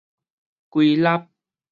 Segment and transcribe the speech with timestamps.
[0.71, 1.29] 歸納